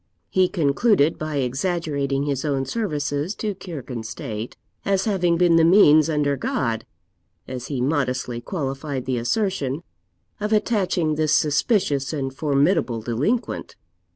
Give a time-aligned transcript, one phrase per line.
[0.31, 5.63] He concluded by exaggerating his own services to kirk and state, as having been the
[5.63, 6.87] means, under God
[7.47, 9.83] (as he modestly qualified the assertion),
[10.39, 13.75] of attaching this suspicious and formidable delinquent.